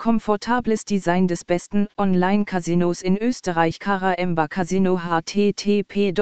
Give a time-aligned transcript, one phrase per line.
[0.00, 6.14] Komfortables Design des besten Online-Casinos in Österreich Karaemba Casino http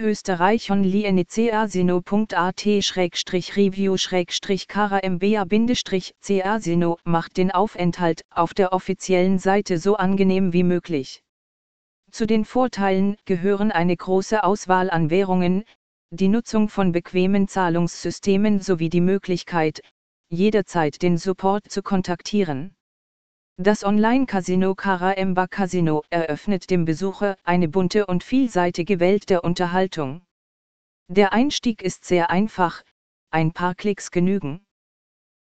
[0.00, 2.66] österreich onlinecasino.at
[3.56, 3.96] review
[4.68, 11.24] karambea-casino macht den Aufenthalt auf der offiziellen Seite so angenehm wie möglich.
[12.12, 15.64] Zu den Vorteilen gehören eine große Auswahl an Währungen,
[16.10, 19.80] die Nutzung von bequemen Zahlungssystemen sowie die Möglichkeit,
[20.32, 22.74] jederzeit den Support zu kontaktieren.
[23.58, 30.22] Das Online-Casino Karaemba Casino eröffnet dem Besucher eine bunte und vielseitige Welt der Unterhaltung.
[31.08, 32.82] Der Einstieg ist sehr einfach,
[33.30, 34.64] ein paar Klicks genügen.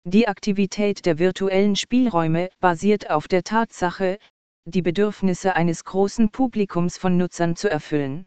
[0.06, 4.18] Die Aktivität der virtuellen Spielräume basiert auf der Tatsache,
[4.66, 8.26] die Bedürfnisse eines großen Publikums von Nutzern zu erfüllen.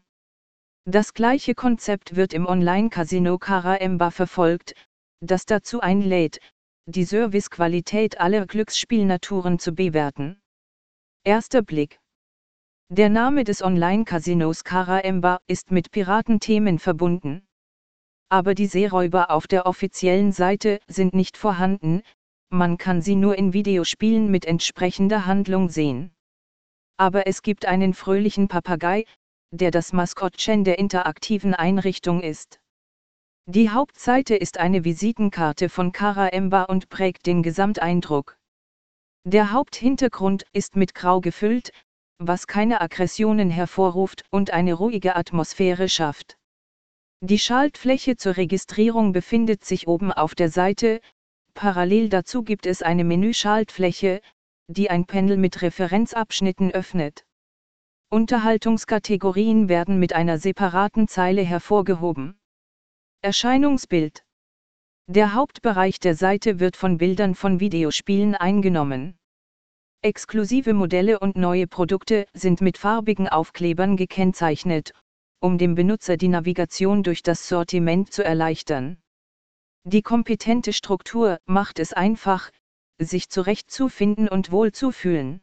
[0.85, 4.75] Das gleiche Konzept wird im Online-Casino Karaemba verfolgt,
[5.23, 6.39] das dazu einlädt,
[6.85, 10.41] die Servicequalität aller Glücksspielnaturen zu bewerten.
[11.23, 11.99] Erster Blick.
[12.89, 17.47] Der Name des Online-Casinos Karaemba ist mit Piratenthemen verbunden.
[18.29, 22.01] Aber die Seeräuber auf der offiziellen Seite sind nicht vorhanden,
[22.49, 26.13] man kann sie nur in Videospielen mit entsprechender Handlung sehen.
[26.97, 29.05] Aber es gibt einen fröhlichen Papagei,
[29.51, 32.59] der das Maskottchen der interaktiven Einrichtung ist.
[33.45, 38.37] Die Hauptseite ist eine Visitenkarte von Kara Emba und prägt den Gesamteindruck.
[39.25, 41.73] Der Haupthintergrund ist mit Grau gefüllt,
[42.19, 46.37] was keine Aggressionen hervorruft und eine ruhige Atmosphäre schafft.
[47.19, 51.01] Die Schaltfläche zur Registrierung befindet sich oben auf der Seite,
[51.53, 54.21] parallel dazu gibt es eine Menüschaltfläche,
[54.67, 57.25] die ein Panel mit Referenzabschnitten öffnet.
[58.09, 62.39] Unterhaltungskategorien werden mit einer separaten Zeile hervorgehoben.
[63.25, 64.25] Erscheinungsbild.
[65.07, 69.17] Der Hauptbereich der Seite wird von Bildern von Videospielen eingenommen.
[70.01, 74.91] Exklusive Modelle und neue Produkte sind mit farbigen Aufklebern gekennzeichnet,
[75.39, 79.01] um dem Benutzer die Navigation durch das Sortiment zu erleichtern.
[79.85, 82.51] Die kompetente Struktur macht es einfach,
[82.99, 85.39] sich zurechtzufinden und wohlzufühlen.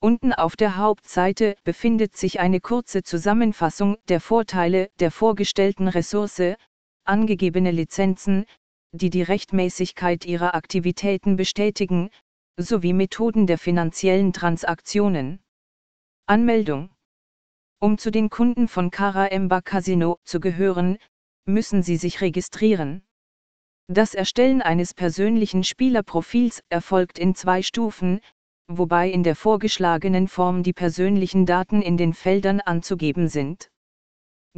[0.00, 6.56] Unten auf der Hauptseite befindet sich eine kurze Zusammenfassung der Vorteile der vorgestellten Ressource,
[7.08, 8.46] angegebene Lizenzen,
[8.92, 12.10] die die Rechtmäßigkeit ihrer Aktivitäten bestätigen,
[12.58, 15.40] sowie Methoden der finanziellen Transaktionen.
[16.26, 16.90] Anmeldung
[17.78, 20.98] Um zu den Kunden von Kara Emba Casino zu gehören,
[21.44, 23.02] müssen Sie sich registrieren.
[23.88, 28.20] Das Erstellen eines persönlichen Spielerprofils erfolgt in zwei Stufen,
[28.66, 33.70] wobei in der vorgeschlagenen Form die persönlichen Daten in den Feldern anzugeben sind.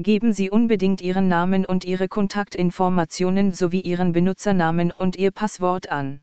[0.01, 6.21] Geben Sie unbedingt Ihren Namen und Ihre Kontaktinformationen sowie Ihren Benutzernamen und Ihr Passwort an.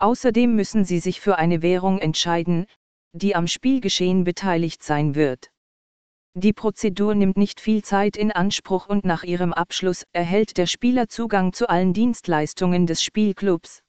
[0.00, 2.66] Außerdem müssen Sie sich für eine Währung entscheiden,
[3.12, 5.52] die am Spielgeschehen beteiligt sein wird.
[6.34, 11.08] Die Prozedur nimmt nicht viel Zeit in Anspruch und nach ihrem Abschluss erhält der Spieler
[11.08, 13.84] Zugang zu allen Dienstleistungen des Spielclubs.